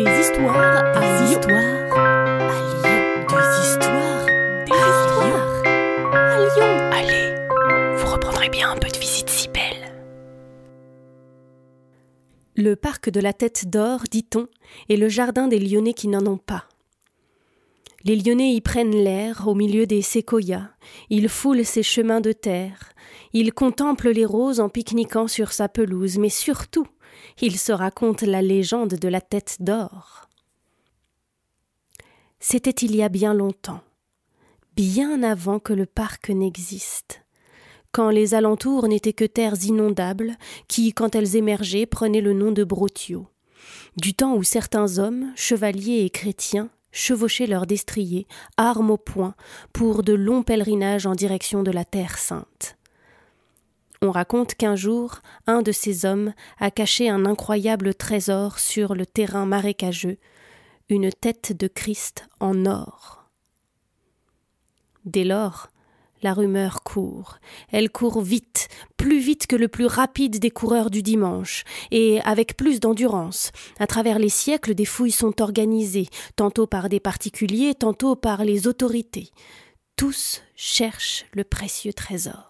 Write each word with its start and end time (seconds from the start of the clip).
Des 0.00 0.18
histoires 0.18 0.56
à 0.56 1.00
Des 1.00 1.30
histoires 1.30 1.52
à 1.52 2.56
Lyon. 2.72 3.26
Des 3.28 3.68
histoires 3.68 4.26
Des 4.64 4.72
à 4.72 4.86
histoires 4.88 5.62
à 6.14 6.38
Lyon. 6.38 6.72
Allez, 6.90 7.98
vous 7.98 8.06
reprendrez 8.10 8.48
bien 8.48 8.70
un 8.70 8.78
peu 8.78 8.88
de 8.88 8.96
visite 8.96 9.28
si 9.28 9.48
belle. 9.48 9.92
Le 12.56 12.76
parc 12.76 13.10
de 13.10 13.20
la 13.20 13.34
Tête 13.34 13.68
d'Or, 13.68 14.04
dit-on, 14.10 14.46
est 14.88 14.96
le 14.96 15.10
jardin 15.10 15.48
des 15.48 15.58
Lyonnais 15.58 15.92
qui 15.92 16.08
n'en 16.08 16.24
ont 16.24 16.38
pas. 16.38 16.64
Les 18.04 18.16
Lyonnais 18.16 18.54
y 18.54 18.62
prennent 18.62 18.96
l'air 18.96 19.48
au 19.48 19.54
milieu 19.54 19.84
des 19.84 20.00
séquoias, 20.00 20.70
ils 21.10 21.28
foulent 21.28 21.66
ses 21.66 21.82
chemins 21.82 22.22
de 22.22 22.32
terre, 22.32 22.94
ils 23.34 23.52
contemplent 23.52 24.08
les 24.08 24.24
roses 24.24 24.60
en 24.60 24.70
pique-niquant 24.70 25.28
sur 25.28 25.52
sa 25.52 25.68
pelouse, 25.68 26.16
mais 26.16 26.30
surtout, 26.30 26.86
ils 27.40 27.58
se 27.58 27.72
racontent 27.72 28.26
la 28.26 28.42
légende 28.42 28.94
de 28.94 29.08
la 29.08 29.20
Tête 29.20 29.56
d'Or. 29.60 30.28
C'était 32.38 32.70
il 32.70 32.96
y 32.96 33.02
a 33.02 33.08
bien 33.08 33.34
longtemps, 33.34 33.82
bien 34.76 35.22
avant 35.22 35.58
que 35.58 35.72
le 35.72 35.86
parc 35.86 36.30
n'existe 36.30 37.22
quand 37.92 38.10
les 38.10 38.34
alentours 38.34 38.88
n'étaient 38.88 39.12
que 39.12 39.24
terres 39.24 39.64
inondables, 39.64 40.36
qui, 40.68 40.92
quand 40.92 41.14
elles 41.14 41.36
émergeaient, 41.36 41.86
prenaient 41.86 42.20
le 42.20 42.32
nom 42.32 42.52
de 42.52 42.64
Brotio. 42.64 43.26
Du 43.96 44.14
temps 44.14 44.34
où 44.36 44.42
certains 44.42 44.98
hommes, 44.98 45.32
chevaliers 45.36 46.04
et 46.04 46.10
chrétiens, 46.10 46.70
chevauchaient 46.92 47.46
leurs 47.46 47.66
destriers, 47.66 48.26
armes 48.56 48.90
au 48.90 48.96
poing, 48.96 49.34
pour 49.72 50.02
de 50.02 50.12
longs 50.12 50.42
pèlerinages 50.42 51.06
en 51.06 51.14
direction 51.14 51.62
de 51.62 51.70
la 51.70 51.84
Terre 51.84 52.18
sainte. 52.18 52.76
On 54.02 54.10
raconte 54.10 54.54
qu'un 54.54 54.76
jour, 54.76 55.20
un 55.46 55.60
de 55.60 55.72
ces 55.72 56.06
hommes 56.06 56.32
a 56.58 56.70
caché 56.70 57.10
un 57.10 57.26
incroyable 57.26 57.94
trésor 57.94 58.58
sur 58.58 58.94
le 58.94 59.04
terrain 59.04 59.44
marécageux, 59.44 60.16
une 60.88 61.10
tête 61.12 61.52
de 61.56 61.68
Christ 61.68 62.26
en 62.40 62.64
or. 62.64 63.28
Dès 65.04 65.24
lors, 65.24 65.68
la 66.22 66.32
rumeur 66.32 66.82
court. 66.82 67.38
Elle 67.70 67.90
court 67.90 68.22
vite, 68.22 68.68
plus 68.96 69.18
vite 69.18 69.46
que 69.46 69.56
le 69.56 69.68
plus 69.68 69.86
rapide 69.86 70.38
des 70.38 70.50
coureurs 70.50 70.90
du 70.90 71.02
dimanche, 71.02 71.64
et 71.90 72.20
avec 72.22 72.56
plus 72.56 72.80
d'endurance. 72.80 73.52
À 73.78 73.86
travers 73.86 74.18
les 74.18 74.28
siècles, 74.28 74.74
des 74.74 74.84
fouilles 74.84 75.10
sont 75.10 75.40
organisées, 75.42 76.08
tantôt 76.36 76.66
par 76.66 76.88
des 76.88 77.00
particuliers, 77.00 77.74
tantôt 77.74 78.16
par 78.16 78.44
les 78.44 78.66
autorités. 78.66 79.30
Tous 79.96 80.42
cherchent 80.56 81.26
le 81.34 81.44
précieux 81.44 81.92
trésor. 81.92 82.49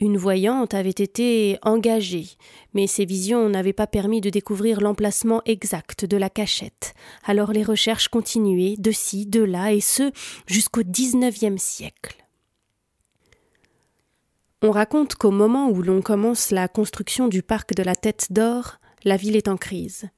Une 0.00 0.16
voyante 0.16 0.74
avait 0.74 0.90
été 0.90 1.56
engagée, 1.62 2.26
mais 2.72 2.88
ses 2.88 3.04
visions 3.04 3.48
n'avaient 3.48 3.72
pas 3.72 3.86
permis 3.86 4.20
de 4.20 4.28
découvrir 4.28 4.80
l'emplacement 4.80 5.40
exact 5.46 6.04
de 6.04 6.16
la 6.16 6.28
cachette. 6.28 6.94
Alors 7.24 7.52
les 7.52 7.62
recherches 7.62 8.08
continuaient 8.08 8.74
de 8.76 8.90
ci, 8.90 9.24
de 9.24 9.42
là, 9.42 9.72
et 9.72 9.80
ce 9.80 10.10
jusqu'au 10.46 10.82
XIXe 10.82 11.62
siècle. 11.62 12.26
On 14.62 14.72
raconte 14.72 15.14
qu'au 15.14 15.30
moment 15.30 15.68
où 15.68 15.80
l'on 15.82 16.02
commence 16.02 16.50
la 16.50 16.66
construction 16.66 17.28
du 17.28 17.42
parc 17.42 17.74
de 17.74 17.82
la 17.84 17.94
Tête 17.94 18.32
d'Or, 18.32 18.78
la 19.04 19.16
ville 19.16 19.36
est 19.36 19.48
en 19.48 19.56
crise. 19.56 20.08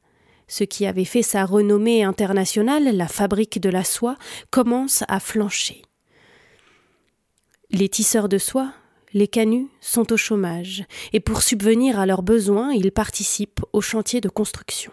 Ce 0.48 0.64
qui 0.64 0.86
avait 0.86 1.04
fait 1.04 1.22
sa 1.22 1.44
renommée 1.44 2.02
internationale, 2.02 2.96
la 2.96 3.08
fabrique 3.08 3.60
de 3.60 3.68
la 3.68 3.84
soie, 3.84 4.16
commence 4.50 5.04
à 5.08 5.20
flancher. 5.20 5.82
Les 7.70 7.88
tisseurs 7.88 8.28
de 8.28 8.38
soie, 8.38 8.72
les 9.12 9.28
canuts 9.28 9.68
sont 9.80 10.12
au 10.12 10.16
chômage, 10.16 10.84
et 11.12 11.20
pour 11.20 11.42
subvenir 11.42 11.98
à 11.98 12.06
leurs 12.06 12.22
besoins, 12.22 12.72
ils 12.72 12.92
participent 12.92 13.64
au 13.72 13.80
chantier 13.80 14.20
de 14.20 14.28
construction. 14.28 14.92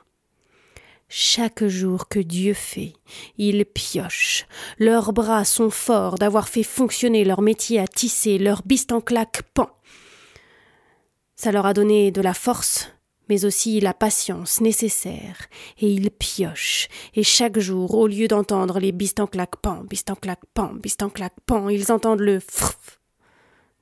Chaque 1.09 1.66
jour 1.66 2.08
que 2.08 2.20
Dieu 2.20 2.53
fait, 2.53 2.94
ils 3.38 3.66
piochent. 3.66 4.47
Leurs 4.80 5.14
bras 5.14 5.45
sont 5.45 5.70
forts 5.70 6.16
d'avoir 6.16 6.47
fait 6.47 6.64
fonctionner 6.64 7.23
leur 7.23 7.42
métier 7.42 7.80
à 7.80 7.88
tisser, 7.88 8.38
leur 8.38 8.64
biste 8.64 8.92
en 8.92 9.02
claque 9.02 9.43
pend. 9.54 9.70
Ça 11.36 11.52
leur 11.52 11.65
a 11.65 11.73
donné 11.73 12.09
de 12.11 12.21
la 12.21 12.33
force, 12.33 12.89
mais 13.30 13.45
aussi 13.45 13.80
la 13.80 13.93
patience 13.93 14.61
nécessaire, 14.61 15.48
et 15.80 15.88
ils 15.92 16.09
piochent, 16.11 16.88
et 17.15 17.23
chaque 17.23 17.59
jour, 17.59 17.93
au 17.95 18.08
lieu 18.08 18.27
d'entendre 18.27 18.80
les 18.80 18.92
bistes 18.92 19.20
en 19.20 19.27
claque 19.27 19.58
pan, 19.58 19.83
bistes 19.83 20.09
en 20.09 20.15
claque 20.15 20.45
pan, 20.54 20.73
bistes 20.73 21.04
en 21.04 21.09
claque 21.09 21.39
pan, 21.45 21.70
ils 21.70 21.92
entendent 21.92 22.21
le 22.21 22.39
frf 22.39 23.02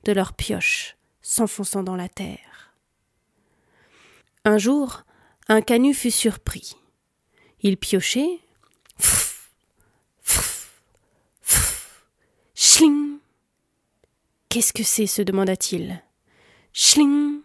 de 0.04 0.12
leur 0.12 0.32
pioche 0.32 0.96
s'enfonçant 1.22 1.82
dans 1.82 1.96
la 1.96 2.08
terre. 2.08 2.74
Un 4.44 4.58
jour, 4.58 5.04
un 5.48 5.60
canut 5.60 5.94
fut 5.94 6.10
surpris. 6.10 6.76
Il 7.60 7.76
piochait. 7.76 8.40
Pff, 8.98 9.50
Schling. 12.54 13.18
Qu'est-ce 14.48 14.72
que 14.72 14.82
c'est 14.82 15.06
se 15.06 15.22
demanda-t-il. 15.22 16.02
Schling. 16.72 17.40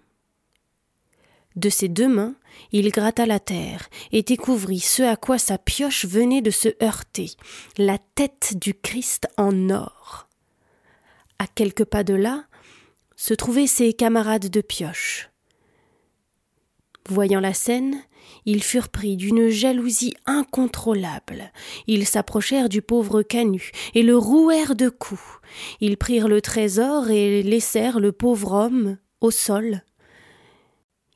De 1.56 1.69
ses 1.69 1.88
deux 1.88 2.07
mains, 2.07 2.35
il 2.72 2.91
gratta 2.91 3.25
la 3.25 3.39
terre 3.39 3.89
et 4.12 4.22
découvrit 4.22 4.79
ce 4.79 5.03
à 5.03 5.16
quoi 5.16 5.38
sa 5.38 5.57
pioche 5.57 6.06
venait 6.06 6.41
de 6.41 6.51
se 6.51 6.69
heurter, 6.84 7.31
la 7.78 7.97
tête 7.97 8.53
du 8.57 8.74
Christ 8.74 9.28
en 9.38 9.69
or. 9.69 10.26
À 11.40 11.48
quelques 11.48 11.86
pas 11.86 12.03
de 12.03 12.14
là, 12.14 12.46
se 13.16 13.34
trouvaient 13.34 13.68
ses 13.68 13.94
camarades 13.94 14.50
de 14.50 14.62
pioche. 14.62 15.30
Voyant 17.09 17.40
la 17.40 17.53
scène, 17.53 17.96
ils 18.46 18.64
furent 18.64 18.90
pris 18.90 19.16
d'une 19.16 19.50
jalousie 19.50 20.14
incontrôlable. 20.25 21.52
Ils 21.88 22.06
s'approchèrent 22.06 22.70
du 22.70 22.81
pauvre 22.81 23.22
canut 23.22 23.72
et 23.94 24.03
le 24.03 24.18
rouèrent 24.18 24.75
de 24.75 24.90
coups. 24.90 25.22
Ils 25.80 25.98
prirent 25.98 26.28
le 26.28 26.42
trésor 26.42 27.09
et 27.09 27.44
laissèrent 27.44 28.00
le 28.00 28.12
pauvre 28.12 28.52
homme 28.54 28.98
au 29.22 29.31
sol. 29.31 29.84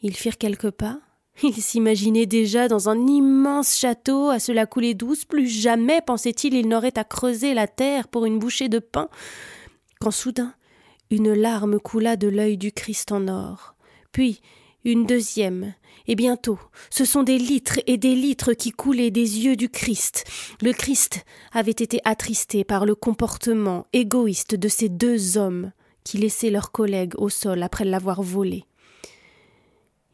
Ils 0.01 0.15
firent 0.15 0.37
quelques 0.37 0.71
pas. 0.71 0.99
Ils 1.43 1.61
s'imaginaient 1.61 2.25
déjà 2.25 2.67
dans 2.67 2.89
un 2.89 3.07
immense 3.07 3.77
château 3.77 4.29
à 4.29 4.39
se 4.39 4.51
la 4.51 4.65
couler 4.65 4.93
douce. 4.93 5.25
Plus 5.25 5.47
jamais, 5.47 6.01
pensait-il, 6.01 6.53
il 6.53 6.67
n'aurait 6.67 6.97
à 6.97 7.03
creuser 7.03 7.53
la 7.53 7.67
terre 7.67 8.07
pour 8.07 8.25
une 8.25 8.39
bouchée 8.39 8.69
de 8.69 8.79
pain. 8.79 9.09
Quand 10.01 10.09
soudain, 10.09 10.55
une 11.11 11.31
larme 11.31 11.79
coula 11.79 12.15
de 12.15 12.27
l'œil 12.27 12.57
du 12.57 12.71
Christ 12.71 13.11
en 13.11 13.27
or. 13.27 13.75
Puis, 14.11 14.41
une 14.83 15.05
deuxième, 15.05 15.75
et 16.07 16.15
bientôt, 16.15 16.57
ce 16.89 17.05
sont 17.05 17.21
des 17.21 17.37
litres 17.37 17.79
et 17.85 17.97
des 17.97 18.15
litres 18.15 18.53
qui 18.53 18.71
coulaient 18.71 19.11
des 19.11 19.41
yeux 19.41 19.55
du 19.55 19.69
Christ. 19.69 20.23
Le 20.59 20.73
Christ 20.73 21.23
avait 21.51 21.69
été 21.69 21.99
attristé 22.03 22.63
par 22.63 22.87
le 22.87 22.95
comportement 22.95 23.85
égoïste 23.93 24.55
de 24.55 24.67
ces 24.67 24.89
deux 24.89 25.37
hommes 25.37 25.71
qui 26.03 26.17
laissaient 26.17 26.49
leurs 26.49 26.71
collègues 26.71 27.13
au 27.19 27.29
sol 27.29 27.61
après 27.61 27.85
l'avoir 27.85 28.23
volé. 28.23 28.65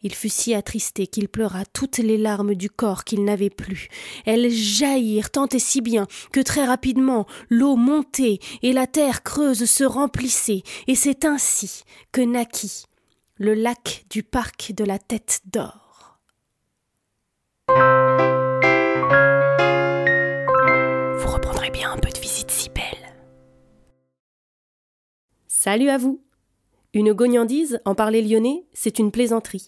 Il 0.03 0.13
fut 0.13 0.29
si 0.29 0.53
attristé 0.53 1.07
qu'il 1.07 1.27
pleura 1.27 1.65
toutes 1.65 1.97
les 1.97 2.17
larmes 2.17 2.53
du 2.53 2.69
corps 2.69 3.03
qu'il 3.03 3.23
n'avait 3.23 3.49
plus. 3.49 3.89
Elles 4.25 4.51
jaillirent 4.51 5.31
tant 5.31 5.47
et 5.47 5.59
si 5.59 5.81
bien 5.81 6.07
que 6.31 6.39
très 6.39 6.65
rapidement 6.65 7.25
l'eau 7.49 7.75
montait 7.75 8.39
et 8.61 8.73
la 8.73 8.85
terre 8.85 9.23
creuse 9.23 9.65
se 9.65 9.83
remplissait, 9.83 10.61
et 10.87 10.95
c'est 10.95 11.25
ainsi 11.25 11.83
que 12.11 12.21
naquit 12.21 12.85
le 13.37 13.53
lac 13.53 14.05
du 14.09 14.23
parc 14.23 14.73
de 14.73 14.83
la 14.83 14.99
Tête 14.99 15.41
d'Or. 15.45 16.19
Vous 21.19 21.27
reprendrez 21.27 21.69
bien 21.69 21.91
un 21.91 21.97
peu 21.97 22.09
de 22.09 22.19
visite 22.19 22.51
si 22.51 22.69
belle. 22.69 23.15
Salut 25.47 25.89
à 25.89 25.97
vous 25.97 26.21
Une 26.93 27.13
gognandise, 27.13 27.79
en 27.85 27.93
parler 27.93 28.21
lyonnais, 28.21 28.65
c'est 28.73 28.99
une 28.99 29.11
plaisanterie. 29.11 29.67